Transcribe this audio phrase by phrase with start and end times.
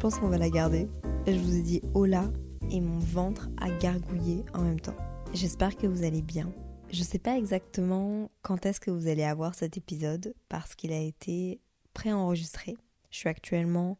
[0.00, 0.88] Pense qu'on va la garder.
[1.26, 2.24] Je vous ai dit hola
[2.70, 4.96] et mon ventre a gargouillé en même temps.
[5.34, 6.50] J'espère que vous allez bien.
[6.90, 10.98] Je sais pas exactement quand est-ce que vous allez avoir cet épisode parce qu'il a
[10.98, 11.60] été
[11.92, 12.78] préenregistré.
[13.10, 13.98] Je suis actuellement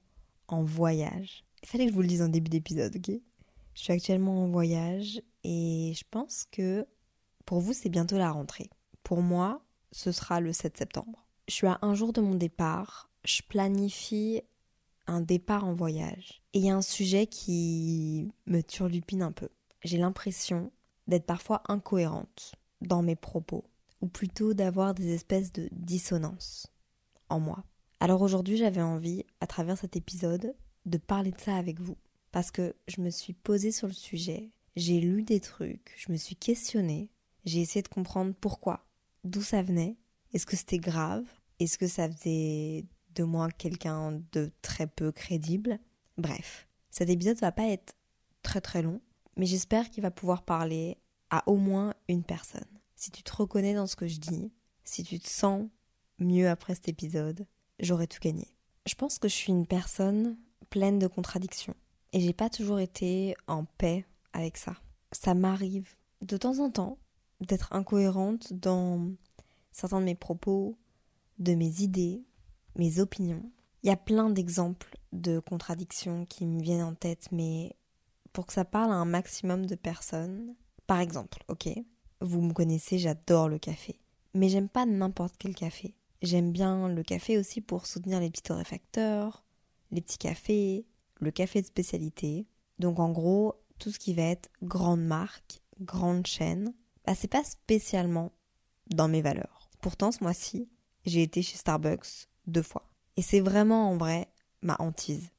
[0.48, 1.44] en voyage.
[1.62, 3.20] Il fallait que je vous le dise en début d'épisode, ok?
[3.74, 6.86] Je suis actuellement en voyage et je pense que
[7.44, 8.70] pour vous c'est bientôt la rentrée.
[9.02, 9.62] Pour moi,
[9.92, 11.26] ce sera le 7 septembre.
[11.46, 13.10] Je suis à un jour de mon départ.
[13.26, 14.40] Je planifie
[15.10, 16.42] un départ en voyage.
[16.52, 19.48] Et il y a un sujet qui me turlupine un peu.
[19.82, 20.72] J'ai l'impression
[21.06, 23.64] d'être parfois incohérente dans mes propos,
[24.00, 26.68] ou plutôt d'avoir des espèces de dissonances
[27.28, 27.64] en moi.
[27.98, 30.54] Alors aujourd'hui j'avais envie, à travers cet épisode,
[30.86, 31.98] de parler de ça avec vous.
[32.32, 36.16] Parce que je me suis posée sur le sujet, j'ai lu des trucs, je me
[36.16, 37.10] suis questionnée,
[37.44, 38.86] j'ai essayé de comprendre pourquoi,
[39.24, 39.96] d'où ça venait,
[40.32, 41.26] est-ce que c'était grave,
[41.58, 42.84] est-ce que ça faisait
[43.20, 45.78] de moi quelqu'un de très peu crédible.
[46.16, 47.94] Bref, cet épisode va pas être
[48.42, 49.00] très très long,
[49.36, 50.96] mais j'espère qu'il va pouvoir parler
[51.28, 52.64] à au moins une personne.
[52.96, 54.50] Si tu te reconnais dans ce que je dis,
[54.84, 55.68] si tu te sens
[56.18, 57.46] mieux après cet épisode,
[57.78, 58.48] j'aurais tout gagné.
[58.86, 60.38] Je pense que je suis une personne
[60.70, 61.76] pleine de contradictions
[62.14, 64.76] et j'ai pas toujours été en paix avec ça.
[65.12, 66.98] Ça m'arrive de temps en temps
[67.40, 69.10] d'être incohérente dans
[69.72, 70.78] certains de mes propos,
[71.38, 72.24] de mes idées,
[72.80, 73.42] mes opinions.
[73.82, 77.76] Il y a plein d'exemples de contradictions qui me viennent en tête, mais
[78.32, 80.54] pour que ça parle à un maximum de personnes,
[80.86, 81.68] par exemple, ok,
[82.22, 84.00] vous me connaissez, j'adore le café,
[84.32, 85.94] mais j'aime pas n'importe quel café.
[86.22, 89.44] J'aime bien le café aussi pour soutenir les petits torréfacteurs,
[89.90, 90.86] les petits cafés,
[91.18, 92.46] le café de spécialité.
[92.78, 96.72] Donc en gros, tout ce qui va être grande marque, grande chaîne,
[97.06, 98.32] bah c'est pas spécialement
[98.86, 99.68] dans mes valeurs.
[99.82, 100.70] Pourtant ce mois-ci,
[101.04, 102.90] j'ai été chez Starbucks deux fois.
[103.16, 104.28] Et c'est vraiment en vrai
[104.62, 105.30] ma hantise.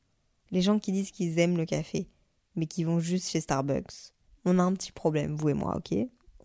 [0.51, 2.09] Les gens qui disent qu'ils aiment le café,
[2.55, 4.13] mais qui vont juste chez Starbucks,
[4.45, 5.97] on a un petit problème, vous et moi, ok?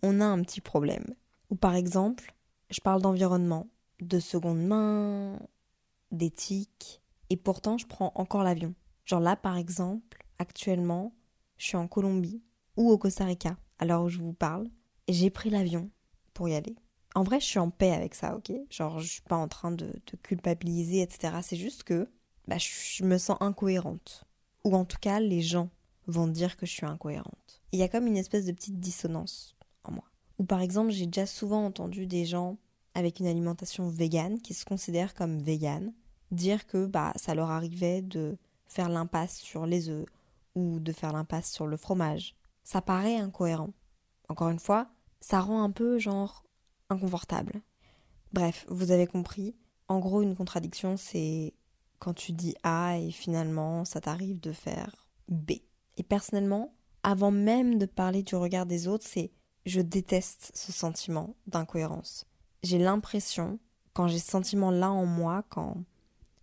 [0.03, 1.05] On a un petit problème.
[1.49, 2.33] Ou par exemple,
[2.69, 3.67] je parle d'environnement,
[3.99, 5.39] de seconde main,
[6.11, 8.73] d'éthique, et pourtant je prends encore l'avion.
[9.05, 11.13] Genre là, par exemple, actuellement,
[11.57, 12.43] je suis en Colombie
[12.75, 14.69] ou au Costa Rica, à l'heure où je vous parle,
[15.07, 15.89] j'ai pris l'avion
[16.33, 16.75] pour y aller.
[17.17, 18.51] En vrai, je suis en paix avec ça, ok?
[18.69, 19.91] Genre, je suis pas en train de,
[20.21, 21.37] culpabiliser, etc.
[21.41, 22.07] C'est juste que
[22.47, 24.25] bah, je me sens incohérente.
[24.63, 25.71] Ou en tout cas, les gens
[26.05, 27.63] vont dire que je suis incohérente.
[27.71, 30.03] Il y a comme une espèce de petite dissonance en moi.
[30.37, 32.59] Ou par exemple, j'ai déjà souvent entendu des gens
[32.93, 35.93] avec une alimentation végane qui se considèrent comme véganes
[36.29, 40.05] dire que bah ça leur arrivait de faire l'impasse sur les œufs
[40.53, 42.35] ou de faire l'impasse sur le fromage.
[42.63, 43.71] Ça paraît incohérent.
[44.29, 44.87] Encore une fois,
[45.19, 46.43] ça rend un peu genre
[46.89, 47.61] inconfortable.
[48.33, 49.55] Bref, vous avez compris.
[49.87, 51.53] En gros, une contradiction, c'est
[51.99, 55.53] quand tu dis A et finalement ça t'arrive de faire B.
[55.97, 59.31] Et personnellement, avant même de parler du regard des autres, c'est
[59.65, 62.25] je déteste ce sentiment d'incohérence.
[62.63, 63.59] J'ai l'impression,
[63.93, 65.83] quand j'ai ce sentiment-là en moi, quand,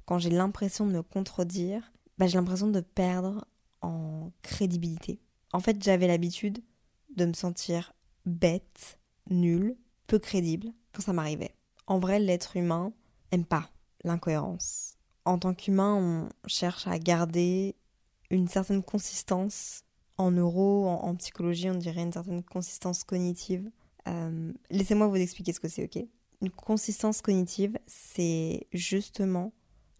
[0.05, 3.47] quand j'ai l'impression de me contredire, bah, j'ai l'impression de perdre
[3.81, 5.21] en crédibilité.
[5.53, 6.63] En fait, j'avais l'habitude
[7.17, 7.93] de me sentir
[8.27, 8.99] bête,
[9.31, 9.77] nulle,
[10.07, 11.55] peu crédible quand ça m'arrivait.
[11.87, 12.93] En vrai, l'être humain
[13.31, 13.71] aime pas
[14.05, 14.97] l'incohérence.
[15.25, 17.75] En tant qu'humain, on cherche à garder
[18.31, 19.85] une certaine consistance
[20.17, 23.71] en neuro, en, psychologie, on dirait une certaine consistance cognitive.
[24.07, 26.05] Euh, laissez-moi vous expliquer ce que c'est, ok?
[26.41, 29.53] Une consistance cognitive, c'est justement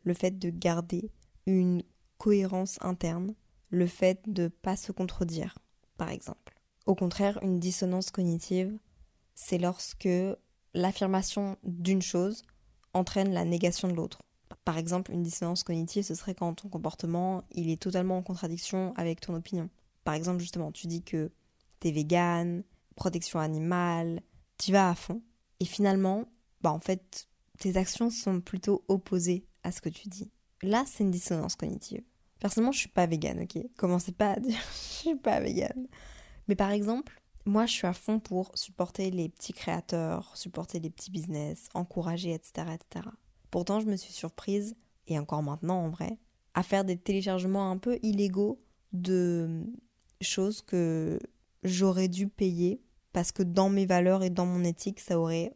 [0.05, 1.11] le fait de garder
[1.47, 1.83] une
[2.19, 3.35] cohérence interne,
[3.71, 5.59] le fait de pas se contredire,
[5.97, 6.61] par exemple.
[6.87, 8.79] Au contraire, une dissonance cognitive,
[9.35, 10.09] c'est lorsque
[10.75, 12.43] l'affirmation d'une chose
[12.93, 14.21] entraîne la négation de l'autre.
[14.65, 18.95] Par exemple, une dissonance cognitive, ce serait quand ton comportement, il est totalement en contradiction
[18.97, 19.69] avec ton opinion.
[20.05, 21.31] Par exemple, justement, tu dis que
[21.81, 22.63] t'es vegan,
[22.95, 24.21] protection animale,
[24.59, 25.23] tu vas à fond,
[25.61, 26.25] et finalement,
[26.63, 27.29] bah en fait,
[27.59, 30.31] tes actions sont plutôt opposées à ce que tu dis.
[30.63, 32.03] Là, c'est une dissonance cognitive.
[32.39, 33.59] Personnellement, je suis pas végane, ok?
[33.77, 35.89] Commencez pas à dire je suis pas végane.
[36.49, 40.91] Mais par exemple, moi, je suis à fond pour supporter les petits créateurs, supporter les
[40.91, 43.09] petits business, encourager, etc., etc.
[43.51, 44.77] Pourtant, je me suis surprise,
[45.07, 46.19] et encore maintenant en vrai,
[46.55, 48.61] à faire des téléchargements un peu illégaux
[48.93, 49.65] de
[50.21, 51.19] choses que
[51.63, 52.81] j'aurais dû payer
[53.13, 55.55] parce que dans mes valeurs et dans mon éthique, ça aurait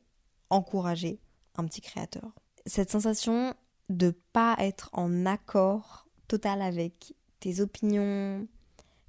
[0.50, 1.20] encouragé
[1.56, 2.34] un petit créateur.
[2.66, 3.54] Cette sensation
[3.88, 8.46] de pas être en accord total avec tes opinions,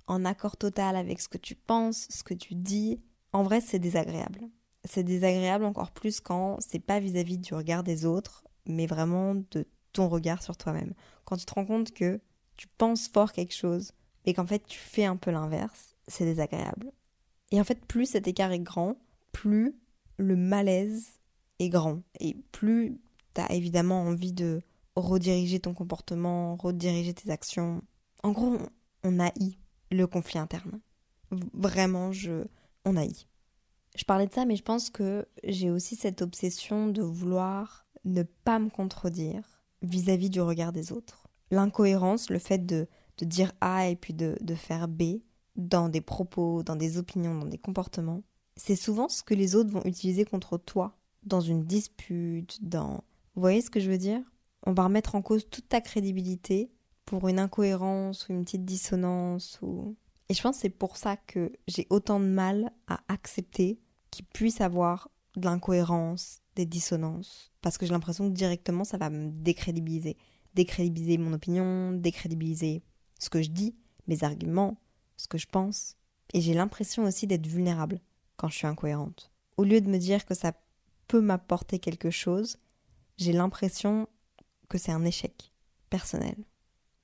[0.09, 2.99] en accord total avec ce que tu penses, ce que tu dis,
[3.31, 4.49] en vrai, c'est désagréable.
[4.83, 9.67] C'est désagréable encore plus quand c'est pas vis-à-vis du regard des autres, mais vraiment de
[9.93, 10.93] ton regard sur toi-même.
[11.25, 12.19] Quand tu te rends compte que
[12.57, 13.91] tu penses fort quelque chose,
[14.25, 16.91] et qu'en fait tu fais un peu l'inverse, c'est désagréable.
[17.51, 18.97] Et en fait, plus cet écart est grand,
[19.31, 19.75] plus
[20.17, 21.19] le malaise
[21.59, 22.01] est grand.
[22.19, 22.99] Et plus
[23.35, 24.61] tu as évidemment envie de
[24.95, 27.81] rediriger ton comportement, rediriger tes actions.
[28.23, 28.57] En gros,
[29.03, 29.57] on haït
[29.91, 30.79] le conflit interne.
[31.53, 32.45] Vraiment, je,
[32.85, 33.27] on haït.
[33.95, 38.23] Je parlais de ça, mais je pense que j'ai aussi cette obsession de vouloir ne
[38.23, 41.27] pas me contredire vis-à-vis du regard des autres.
[41.51, 42.87] L'incohérence, le fait de,
[43.17, 45.21] de dire A et puis de, de faire B
[45.55, 48.21] dans des propos, dans des opinions, dans des comportements,
[48.55, 53.03] c'est souvent ce que les autres vont utiliser contre toi dans une dispute, dans...
[53.35, 54.21] Vous voyez ce que je veux dire?
[54.65, 56.71] On va remettre en cause toute ta crédibilité
[57.09, 59.95] pour une incohérence ou une petite dissonance ou...
[60.29, 63.79] Et je pense que c'est pour ça que j'ai autant de mal à accepter
[64.11, 67.51] qu'il puisse avoir de l'incohérence, des dissonances.
[67.61, 70.17] Parce que j'ai l'impression que directement ça va me décrédibiliser.
[70.53, 72.83] Décrédibiliser mon opinion, décrédibiliser
[73.17, 73.75] ce que je dis,
[74.07, 74.79] mes arguments,
[75.17, 75.95] ce que je pense.
[76.35, 78.01] Et j'ai l'impression aussi d'être vulnérable
[78.37, 79.31] quand je suis incohérente.
[79.57, 80.53] Au lieu de me dire que ça
[81.07, 82.57] peut m'apporter quelque chose,
[83.17, 84.07] j'ai l'impression
[84.69, 85.51] que c'est un échec
[85.89, 86.35] personnel.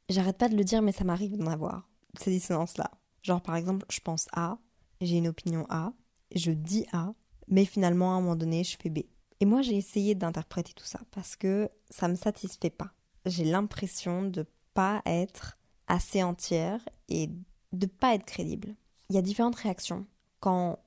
[0.09, 2.91] J'arrête pas de le dire, mais ça m'arrive d'en avoir, ces dissonances-là.
[3.23, 4.59] Genre, par exemple, je pense A,
[5.01, 5.93] j'ai une opinion A,
[6.35, 7.13] je dis A,
[7.47, 8.99] mais finalement, à un moment donné, je fais B.
[9.39, 12.91] Et moi, j'ai essayé d'interpréter tout ça parce que ça me satisfait pas.
[13.25, 15.57] J'ai l'impression de pas être
[15.87, 17.29] assez entière et
[17.73, 18.75] de pas être crédible.
[19.09, 20.05] Il y a différentes réactions.
[20.39, 20.79] Quand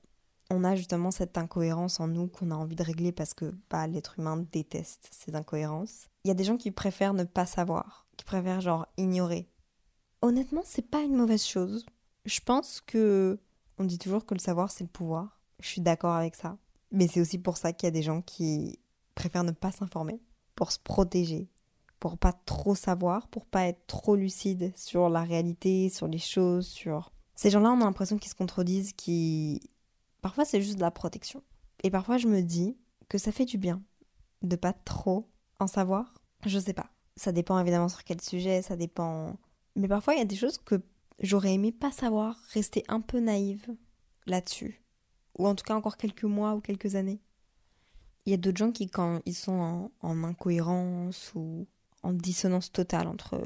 [0.49, 3.87] on a justement cette incohérence en nous qu'on a envie de régler parce que bah,
[3.87, 6.07] l'être humain déteste ces incohérences.
[6.23, 9.47] Il y a des gens qui préfèrent ne pas savoir, qui préfèrent genre ignorer.
[10.21, 11.85] Honnêtement, c'est pas une mauvaise chose.
[12.25, 13.39] Je pense que
[13.77, 15.39] on dit toujours que le savoir c'est le pouvoir.
[15.61, 16.57] Je suis d'accord avec ça.
[16.91, 18.77] Mais c'est aussi pour ça qu'il y a des gens qui
[19.15, 20.19] préfèrent ne pas s'informer
[20.55, 21.47] pour se protéger,
[22.01, 26.67] pour pas trop savoir, pour pas être trop lucide sur la réalité, sur les choses,
[26.67, 29.61] sur ces gens-là, on a l'impression qu'ils se contredisent, qui
[30.21, 31.41] Parfois, c'est juste de la protection.
[31.83, 32.75] Et parfois, je me dis
[33.07, 33.81] que ça fait du bien
[34.41, 36.13] de pas trop en savoir.
[36.45, 36.89] Je sais pas.
[37.19, 39.35] Ça dépend évidemment sur quel sujet, ça dépend.
[39.75, 40.81] Mais parfois, il y a des choses que
[41.19, 43.67] j'aurais aimé pas savoir, rester un peu naïve
[44.25, 44.81] là-dessus.
[45.37, 47.19] Ou en tout cas, encore quelques mois ou quelques années.
[48.25, 51.67] Il y a d'autres gens qui, quand ils sont en, en incohérence ou
[52.03, 53.45] en dissonance totale entre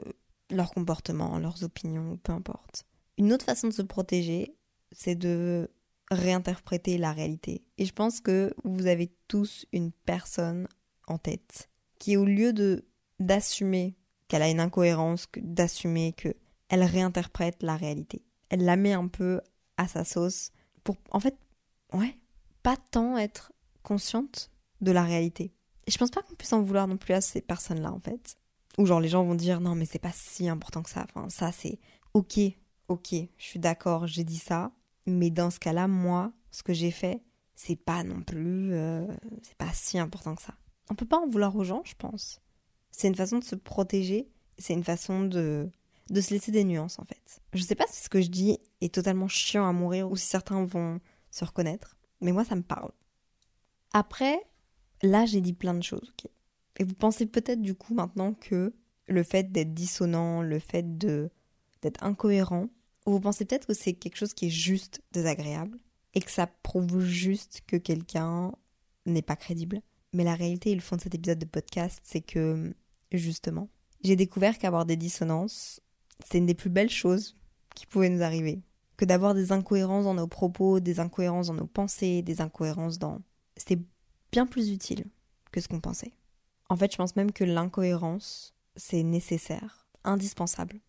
[0.51, 2.85] leur comportement, leurs opinions, peu importe.
[3.17, 4.55] Une autre façon de se protéger,
[4.91, 5.71] c'est de
[6.11, 7.65] réinterpréter la réalité.
[7.79, 10.67] Et je pense que vous avez tous une personne
[11.07, 12.85] en tête qui, au lieu de
[13.19, 13.95] d'assumer
[14.27, 16.35] qu'elle a une incohérence, d'assumer que
[16.69, 19.41] elle réinterprète la réalité, elle la met un peu
[19.77, 20.51] à sa sauce
[20.83, 21.37] pour, en fait,
[21.93, 22.17] ouais,
[22.63, 23.51] pas tant être
[23.83, 24.49] consciente
[24.81, 25.53] de la réalité.
[25.85, 28.37] Et je pense pas qu'on puisse en vouloir non plus à ces personnes-là, en fait.
[28.77, 31.05] Ou genre les gens vont dire non mais c'est pas si important que ça.
[31.07, 31.79] Enfin ça c'est
[32.13, 32.39] ok,
[32.87, 34.71] ok, je suis d'accord, j'ai dit ça,
[35.05, 37.21] mais dans ce cas-là, moi, ce que j'ai fait,
[37.55, 39.05] c'est pas non plus, euh,
[39.41, 40.55] c'est pas si important que ça.
[40.89, 42.41] On peut pas en vouloir aux gens, je pense.
[42.93, 45.69] C'est une façon de se protéger, c'est une façon de
[46.09, 47.41] de se laisser des nuances en fait.
[47.53, 50.27] Je sais pas si ce que je dis est totalement chiant à mourir ou si
[50.27, 50.99] certains vont
[51.31, 52.91] se reconnaître, mais moi ça me parle.
[53.93, 54.37] Après,
[55.01, 56.29] là j'ai dit plein de choses, ok.
[56.79, 58.73] Et vous pensez peut-être du coup maintenant que
[59.07, 61.29] le fait d'être dissonant, le fait de
[61.81, 62.69] d'être incohérent,
[63.05, 65.77] vous pensez peut-être que c'est quelque chose qui est juste désagréable
[66.13, 68.53] et que ça prouve juste que quelqu'un
[69.05, 69.81] n'est pas crédible.
[70.13, 72.73] Mais la réalité et le fond de cet épisode de podcast, c'est que,
[73.17, 73.69] justement,
[74.03, 75.81] j'ai découvert qu'avoir des dissonances,
[76.25, 77.37] c'est une des plus belles choses
[77.75, 78.61] qui pouvaient nous arriver.
[78.97, 83.21] Que d'avoir des incohérences dans nos propos, des incohérences dans nos pensées, des incohérences dans...
[83.57, 83.79] C'est
[84.31, 85.05] bien plus utile
[85.51, 86.13] que ce qu'on pensait.
[86.69, 90.79] En fait, je pense même que l'incohérence, c'est nécessaire, indispensable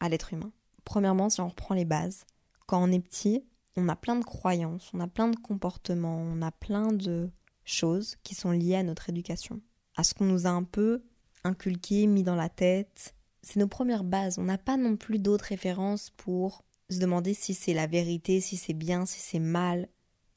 [0.00, 0.52] à l'être humain.
[0.84, 2.24] Premièrement, si on reprend les bases,
[2.66, 3.44] quand on est petit,
[3.76, 7.30] on a plein de croyances, on a plein de comportements, on a plein de
[7.64, 9.60] choses qui sont liées à notre éducation,
[9.96, 11.02] à ce qu'on nous a un peu
[11.44, 13.14] inculqué, mis dans la tête.
[13.42, 14.38] c'est nos premières bases.
[14.38, 18.56] On n'a pas non plus d'autres références pour se demander si c'est la vérité, si
[18.56, 19.88] c'est bien, si c'est mal.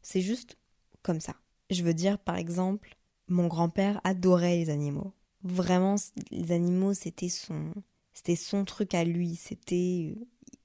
[0.01, 0.57] C'est juste
[1.01, 1.35] comme ça.
[1.69, 2.95] Je veux dire, par exemple,
[3.27, 5.13] mon grand-père adorait les animaux.
[5.43, 5.95] Vraiment,
[6.31, 7.73] les animaux, c'était son,
[8.13, 9.35] c'était son truc à lui.
[9.35, 10.17] C'était,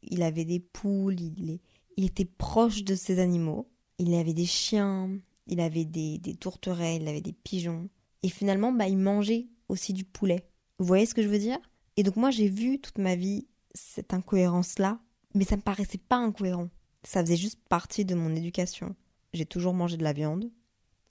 [0.02, 1.60] il avait des poules, il,
[1.96, 3.68] il était proche de ses animaux.
[3.98, 5.10] Il avait des chiens,
[5.46, 7.88] il avait des, des tourterelles, il avait des pigeons.
[8.22, 10.46] Et finalement, bah, il mangeait aussi du poulet.
[10.78, 11.58] Vous voyez ce que je veux dire?
[11.96, 15.00] Et donc moi, j'ai vu toute ma vie cette incohérence-là,
[15.34, 16.68] mais ça me paraissait pas incohérent.
[17.04, 18.94] Ça faisait juste partie de mon éducation.
[19.32, 20.50] J'ai toujours mangé de la viande,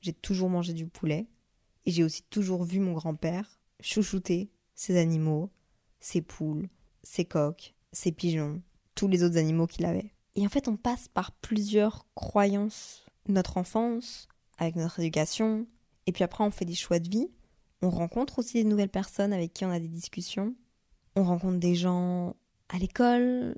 [0.01, 1.27] j'ai toujours mangé du poulet,
[1.86, 5.50] et j'ai aussi toujours vu mon grand-père chouchouter ses animaux,
[6.00, 6.70] ses poules,
[7.03, 8.62] ses coqs, ses pigeons,
[8.96, 10.13] tous les autres animaux qu'il avait.
[10.36, 13.06] Et en fait, on passe par plusieurs croyances.
[13.27, 14.27] Notre enfance,
[14.58, 15.68] avec notre éducation,
[16.06, 17.27] et puis après, on fait des choix de vie.
[17.82, 20.56] On rencontre aussi des nouvelles personnes avec qui on a des discussions.
[21.16, 22.36] On rencontre des gens
[22.70, 23.58] à l'école,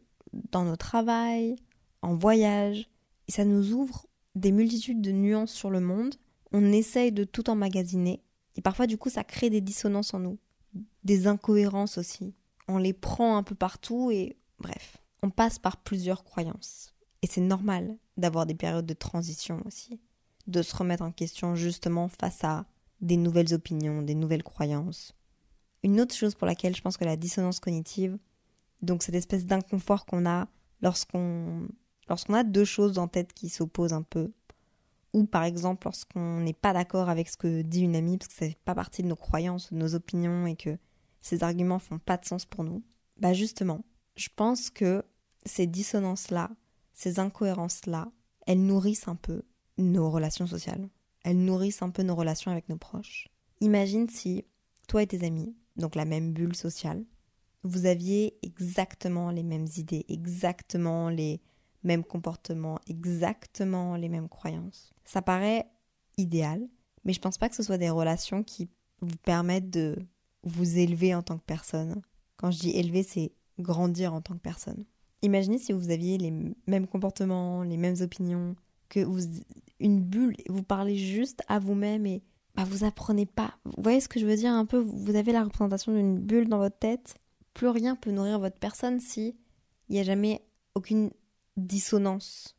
[0.52, 1.56] dans nos travail,
[2.02, 2.90] en voyage.
[3.28, 6.16] Et ça nous ouvre des multitudes de nuances sur le monde.
[6.52, 8.24] On essaye de tout emmagasiner.
[8.56, 10.38] Et parfois, du coup, ça crée des dissonances en nous.
[11.04, 12.34] Des incohérences aussi.
[12.68, 14.98] On les prend un peu partout et bref.
[15.22, 16.94] On passe par plusieurs croyances.
[17.22, 20.00] Et c'est normal d'avoir des périodes de transition aussi.
[20.48, 22.66] De se remettre en question justement face à
[23.04, 25.14] des nouvelles opinions, des nouvelles croyances.
[25.84, 28.18] Une autre chose pour laquelle je pense que la dissonance cognitive,
[28.82, 30.48] donc cette espèce d'inconfort qu'on a
[30.82, 31.68] lorsqu'on
[32.10, 34.32] lorsqu'on a deux choses en tête qui s'opposent un peu,
[35.14, 38.34] ou par exemple lorsqu'on n'est pas d'accord avec ce que dit une amie parce que
[38.34, 40.78] ça fait pas partie de nos croyances, de nos opinions et que
[41.22, 42.84] ces arguments font pas de sens pour nous,
[43.18, 45.04] bah justement, je pense que
[45.46, 46.50] ces dissonances-là,
[46.94, 48.12] ces incohérences-là,
[48.48, 49.44] elles nourrissent un peu
[49.78, 50.90] nos relations sociales.
[51.24, 53.28] Elles nourrissent un peu nos relations avec nos proches.
[53.62, 54.46] Imagine si
[54.88, 57.04] toi et tes amis, donc la même bulle sociale,
[57.64, 61.42] vous aviez exactement les mêmes idées, exactement les
[61.84, 64.94] mêmes comportements, exactement les mêmes croyances.
[65.06, 65.66] Ça paraît
[66.18, 66.68] idéal,
[67.06, 68.70] mais je pense pas que ce soit des relations qui
[69.02, 69.98] vous permettent de
[70.44, 72.02] vous élever en tant que personne.
[72.38, 74.86] Quand je dis élever, c'est grandir en tant que personne.
[75.22, 76.34] Imaginez si vous aviez les
[76.68, 78.56] mêmes comportements, les mêmes opinions,
[79.00, 82.24] une bulle, vous parlez juste à vous-même et
[82.56, 83.56] bah, vous apprenez pas.
[83.66, 84.78] Vous voyez ce que je veux dire un peu?
[84.78, 87.16] Vous avez la représentation d'une bulle dans votre tête
[87.54, 89.36] plus rien peut nourrir votre personne si
[89.90, 90.44] il n'y a jamais
[90.76, 91.12] aucune
[91.58, 92.56] dissonance.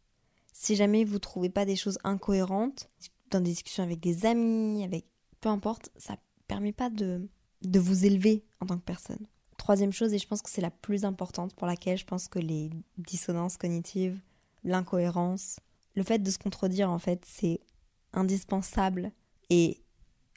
[0.53, 2.89] Si jamais vous trouvez pas des choses incohérentes
[3.31, 5.07] dans des discussions avec des amis, avec
[5.41, 7.29] peu importe, ça permet pas de
[7.63, 9.27] de vous élever en tant que personne.
[9.57, 12.39] Troisième chose, et je pense que c'est la plus importante pour laquelle je pense que
[12.39, 14.21] les dissonances cognitives,
[14.65, 15.61] l'incohérence,
[15.95, 17.61] le fait de se contredire, en fait, c'est
[18.13, 19.13] indispensable
[19.51, 19.83] et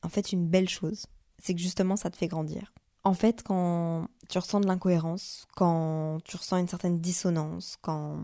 [0.03, 1.05] en fait une belle chose.
[1.39, 2.73] C'est que justement, ça te fait grandir.
[3.03, 8.19] En fait, quand tu ressens de l'incohérence, quand tu ressens une certaine dissonance, quand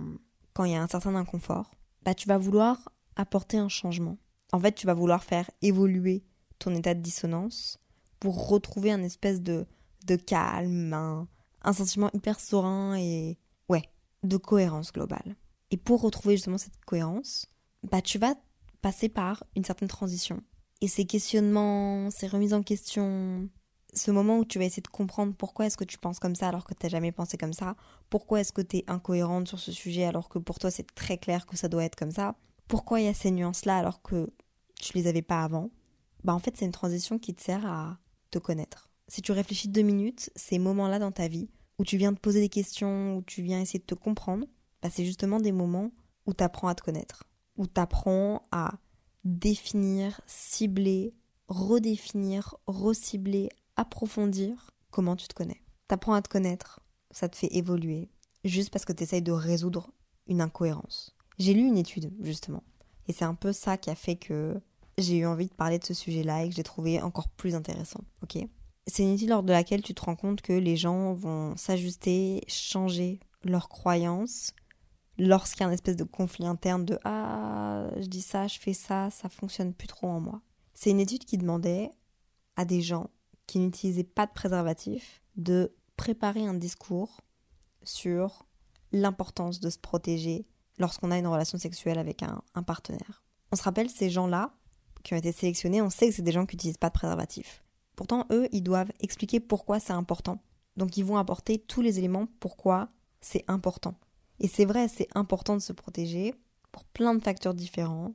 [0.53, 1.71] quand il y a un certain inconfort,
[2.03, 4.17] bah tu vas vouloir apporter un changement.
[4.51, 6.23] En fait, tu vas vouloir faire évoluer
[6.59, 7.79] ton état de dissonance
[8.19, 9.65] pour retrouver un espèce de,
[10.05, 11.27] de calme, un,
[11.63, 13.37] un sentiment hyper serein et
[13.67, 13.83] ouais,
[14.21, 15.35] de cohérence globale.
[15.73, 17.47] Et pour retrouver justement cette cohérence,
[17.81, 18.35] bah tu vas
[18.83, 20.43] passer par une certaine transition.
[20.81, 23.49] Et ces questionnements, ces remises en question,
[23.91, 26.47] ce moment où tu vas essayer de comprendre pourquoi est-ce que tu penses comme ça
[26.47, 27.75] alors que tu n'as jamais pensé comme ça,
[28.11, 31.17] pourquoi est-ce que tu es incohérente sur ce sujet alors que pour toi c'est très
[31.17, 32.35] clair que ça doit être comme ça,
[32.67, 34.31] pourquoi il y a ces nuances-là alors que
[34.79, 35.71] tu les avais pas avant,
[36.23, 37.97] bah en fait c'est une transition qui te sert à
[38.29, 38.91] te connaître.
[39.07, 41.49] Si tu réfléchis deux minutes, ces moments-là dans ta vie
[41.79, 44.45] où tu viens te poser des questions, où tu viens essayer de te comprendre,
[44.83, 45.91] bah c'est justement des moments
[46.25, 47.23] où tu apprends à te connaître,
[47.55, 48.73] où tu apprends à
[49.23, 51.15] définir, cibler,
[51.47, 55.61] redéfinir, recibler, approfondir comment tu te connais.
[55.87, 58.09] T'apprends à te connaître, ça te fait évoluer,
[58.43, 59.91] juste parce que tu essayes de résoudre
[60.27, 61.15] une incohérence.
[61.39, 62.63] J'ai lu une étude, justement,
[63.07, 64.59] et c'est un peu ça qui a fait que
[64.97, 68.01] j'ai eu envie de parler de ce sujet-là et que j'ai trouvé encore plus intéressant,
[68.21, 68.37] ok?
[68.85, 72.43] C'est une étude lors de laquelle tu te rends compte que les gens vont s'ajuster,
[72.49, 74.51] changer leurs croyances
[75.17, 78.73] lorsqu'il y a un espèce de conflit interne de ah je dis ça, je fais
[78.73, 80.41] ça, ça fonctionne plus trop en moi.
[80.73, 81.91] C'est une étude qui demandait
[82.55, 83.09] à des gens
[83.47, 87.21] qui n'utilisaient pas de préservatif de préparer un discours
[87.83, 88.45] sur
[88.91, 93.23] l'importance de se protéger lorsqu'on a une relation sexuelle avec un, partenaire.
[93.51, 94.55] On se rappelle ces gens-là
[95.03, 97.63] qui ont été sélectionnés, on sait que c'est des gens qui n'utilisent pas de préservatif.
[97.95, 100.41] Pourtant, eux, ils doivent expliquer pourquoi c'est important.
[100.77, 102.89] Donc ils vont apporter tous les éléments pourquoi
[103.21, 103.95] c'est important.
[104.43, 106.35] Et c'est vrai, c'est important de se protéger
[106.73, 108.13] pour plein de facteurs différents,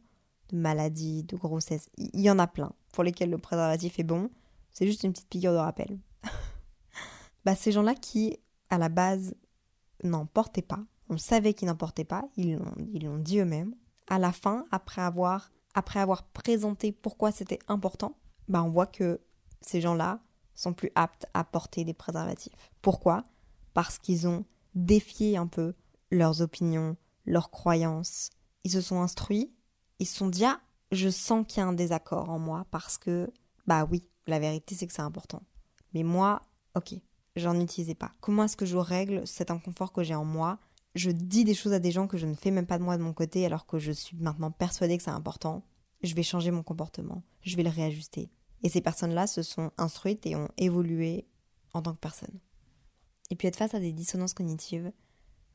[0.50, 1.88] de maladies, de grossesse.
[1.96, 4.30] Il y en a plein pour lesquels le préservatif est bon.
[4.70, 5.98] C'est juste une petite piqûre de rappel.
[7.46, 9.34] bah, ces gens-là qui, à la base,
[10.04, 13.74] n'en portaient pas, on savait qu'ils n'en portaient pas, ils l'ont, ils l'ont dit eux-mêmes,
[14.06, 18.18] à la fin, après avoir, après avoir présenté pourquoi c'était important,
[18.48, 19.18] bah, on voit que
[19.62, 20.20] ces gens-là
[20.54, 22.52] sont plus aptes à porter des préservatifs.
[22.82, 23.24] Pourquoi?
[23.72, 24.44] Parce qu'ils ont
[24.74, 25.74] défié un peu
[26.10, 26.96] leurs opinions,
[27.26, 28.30] leurs croyances.
[28.64, 29.52] Ils se sont instruits,
[29.98, 30.60] ils se sont dit ah,
[30.92, 33.30] je sens qu'il y a un désaccord en moi parce que
[33.66, 35.42] bah oui, la vérité c'est que c'est important.
[35.94, 36.42] Mais moi,
[36.74, 36.94] ok,
[37.36, 38.12] j'en utilisais pas.
[38.20, 40.58] Comment est-ce que je règle cet inconfort que j'ai en moi?
[40.94, 42.96] Je dis des choses à des gens que je ne fais même pas de moi
[42.96, 45.62] de mon côté alors que je suis maintenant persuadée que c'est important.
[46.02, 48.30] Je vais changer mon comportement, je vais le réajuster.
[48.62, 51.26] Et ces personnes-là se sont instruites et ont évolué
[51.74, 52.40] en tant que personne.
[53.30, 54.90] Et puis être face à des dissonances cognitives,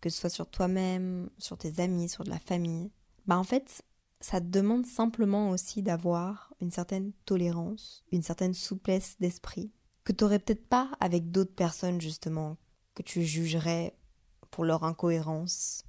[0.03, 2.91] que ce soit sur toi-même, sur tes amis, sur de la famille,
[3.25, 3.85] bah en fait,
[4.19, 9.71] ça te demande simplement aussi d'avoir une certaine tolérance, une certaine souplesse d'esprit,
[10.03, 12.57] que tu n'aurais peut-être pas avec d'autres personnes justement,
[12.95, 13.95] que tu jugerais
[14.51, 15.85] pour leur incohérence.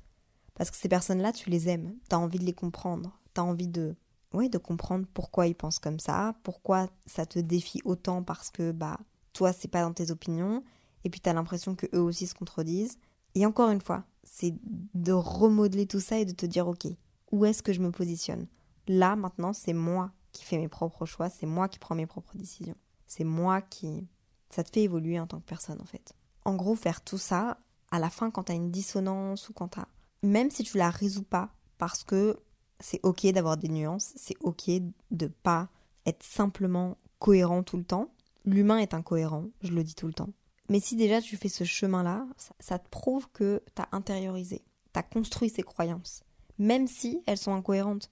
[0.54, 3.44] Parce que ces personnes-là, tu les aimes, tu as envie de les comprendre, tu as
[3.44, 3.96] envie de
[4.32, 8.70] oui, de comprendre pourquoi ils pensent comme ça, pourquoi ça te défie autant parce que
[8.70, 9.00] bah
[9.32, 10.62] toi c'est pas dans tes opinions
[11.02, 12.98] et puis tu as l'impression que eux aussi se contredisent.
[13.34, 14.54] Et encore une fois, c'est
[14.94, 16.86] de remodeler tout ça et de te dire OK,
[17.32, 18.46] où est-ce que je me positionne?
[18.86, 22.36] Là maintenant, c'est moi qui fais mes propres choix, c'est moi qui prends mes propres
[22.36, 22.76] décisions.
[23.06, 24.06] C'est moi qui
[24.50, 26.14] ça te fait évoluer en tant que personne en fait.
[26.44, 27.58] En gros, faire tout ça
[27.90, 29.80] à la fin quand tu as une dissonance ou quand tu
[30.22, 32.38] même si tu la résous pas parce que
[32.80, 34.70] c'est ok d'avoir des nuances, c'est ok
[35.10, 35.68] de pas
[36.06, 38.12] être simplement cohérent tout le temps.
[38.44, 40.30] L'humain est incohérent, je le dis tout le temps.
[40.68, 42.26] Mais si déjà tu fais ce chemin-là,
[42.58, 46.22] ça, te prouve que tu as intériorisé, tu as construit ces croyances.
[46.58, 48.10] Même si elles sont incohérentes,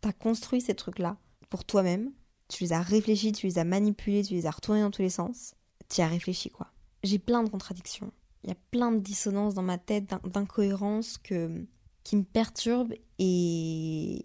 [0.00, 1.18] tu as construit ces trucs-là
[1.50, 2.12] pour toi-même,
[2.48, 5.10] tu les as réfléchis, tu les as manipulés, tu les as retournés dans tous les
[5.10, 5.54] sens,
[5.88, 6.68] tu as réfléchi quoi.
[7.02, 8.12] J'ai plein de contradictions,
[8.44, 11.66] il y a plein de dissonances dans ma tête, d'incohérences que
[12.02, 14.24] qui me perturbe et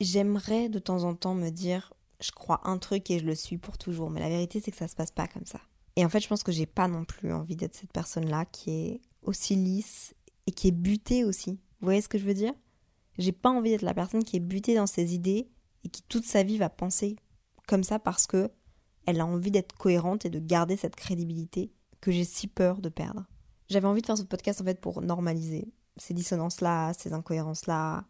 [0.00, 3.58] j'aimerais de temps en temps me dire je crois un truc et je le suis
[3.58, 5.60] pour toujours, mais la vérité c'est que ça se passe pas comme ça.
[5.98, 8.70] Et en fait, je pense que j'ai pas non plus envie d'être cette personne-là qui
[8.70, 10.14] est aussi lisse
[10.46, 11.58] et qui est butée aussi.
[11.80, 12.54] Vous voyez ce que je veux dire?
[13.18, 15.50] J'ai pas envie d'être la personne qui est butée dans ses idées
[15.82, 17.16] et qui toute sa vie va penser
[17.66, 18.48] comme ça parce que
[19.06, 22.90] elle a envie d'être cohérente et de garder cette crédibilité que j'ai si peur de
[22.90, 23.26] perdre.
[23.68, 28.04] J'avais envie de faire ce podcast en fait pour normaliser ces dissonances-là, ces incohérences-là.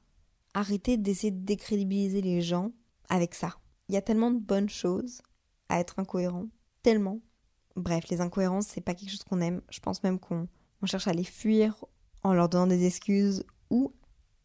[0.52, 2.70] Arrêtez d'essayer de décrédibiliser les gens
[3.08, 3.56] avec ça.
[3.88, 5.22] Il y a tellement de bonnes choses
[5.70, 6.48] à être incohérent.
[6.82, 7.20] Tellement.
[7.78, 9.62] Bref, les incohérences, c'est pas quelque chose qu'on aime.
[9.70, 10.48] Je pense même qu'on
[10.84, 11.84] cherche à les fuir
[12.24, 13.94] en leur donnant des excuses ou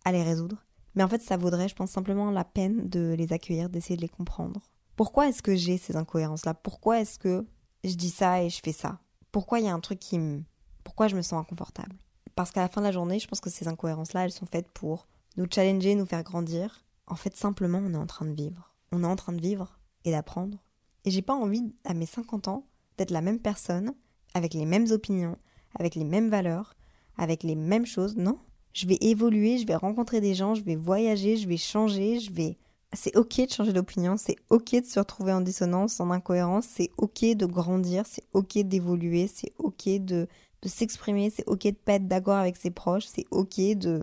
[0.05, 0.63] à les résoudre.
[0.93, 4.01] Mais en fait, ça vaudrait, je pense, simplement la peine de les accueillir, d'essayer de
[4.01, 4.61] les comprendre.
[4.95, 6.53] Pourquoi est-ce que j'ai ces incohérences-là?
[6.53, 7.47] Pourquoi est-ce que
[7.83, 8.99] je dis ça et je fais ça?
[9.31, 10.43] Pourquoi il y a un truc qui me...
[10.83, 11.95] Pourquoi je me sens inconfortable?
[12.35, 14.69] Parce qu'à la fin de la journée, je pense que ces incohérences-là, elles sont faites
[14.69, 16.85] pour nous challenger, nous faire grandir.
[17.07, 18.75] En fait, simplement, on est en train de vivre.
[18.91, 20.59] On est en train de vivre et d'apprendre.
[21.05, 23.93] Et j'ai pas envie, à mes 50 ans, d'être la même personne,
[24.33, 25.37] avec les mêmes opinions,
[25.75, 26.75] avec les mêmes valeurs,
[27.17, 28.15] avec les mêmes choses.
[28.15, 28.39] Non.
[28.73, 32.31] Je vais évoluer, je vais rencontrer des gens, je vais voyager, je vais changer, je
[32.31, 32.57] vais.
[32.93, 36.91] C'est ok de changer d'opinion, c'est ok de se retrouver en dissonance, en incohérence, c'est
[36.97, 40.27] ok de grandir, c'est ok d'évoluer, c'est ok de
[40.63, 44.01] de s'exprimer, c'est ok de pas être d'accord avec ses proches, c'est ok de...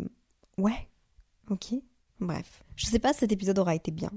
[0.59, 0.89] Ouais,
[1.49, 1.75] ok.
[2.21, 4.11] Bref, je sais pas si cet épisode aura été bien.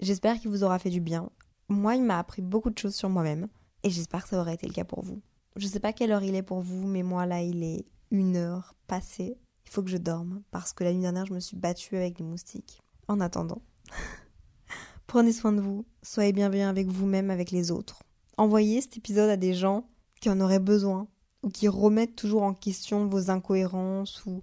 [0.00, 1.28] J'espère qu'il vous aura fait du bien.
[1.68, 3.48] Moi, il m'a appris beaucoup de choses sur moi-même
[3.82, 5.20] et j'espère que ça aura été le cas pour vous.
[5.56, 8.36] Je sais pas quelle heure il est pour vous, mais moi là, il est une
[8.36, 9.36] heure passée.
[9.64, 12.18] Il faut que je dorme parce que la nuit dernière, je me suis battue avec
[12.18, 12.80] les moustiques.
[13.08, 13.62] En attendant,
[15.06, 18.02] prenez soin de vous, soyez bienveillants avec vous-même, avec les autres.
[18.36, 19.88] Envoyez cet épisode à des gens
[20.20, 21.08] qui en auraient besoin,
[21.42, 24.42] ou qui remettent toujours en question vos incohérences ou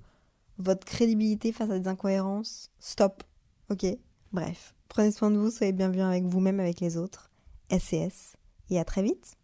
[0.58, 3.24] votre crédibilité face à des incohérences, stop.
[3.70, 3.86] Ok
[4.34, 7.32] Bref, prenez soin de vous, soyez bienveillants avec vous-même, avec les autres.
[7.72, 8.37] SCS.
[8.70, 9.38] Et à très vite.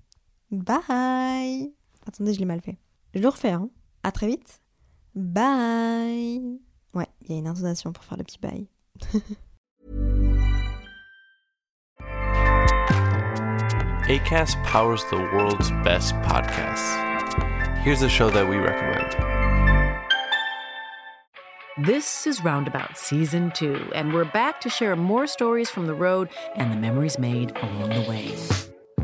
[0.52, 1.74] Bye
[2.06, 2.78] Attendez, je l'ai mal fait.
[3.14, 3.70] Je le refais, hein.
[4.04, 4.62] À très vite.
[5.16, 6.60] Bye
[6.94, 8.68] Ouais, il y a une intonation pour faire le petit bye.
[14.10, 17.00] ACAST powers the world's best podcasts.
[17.84, 19.16] Here's a show that we recommend.
[21.88, 26.30] This is Roundabout Season 2, and we're back to share more stories from the road
[26.56, 28.73] and the memories made along the way.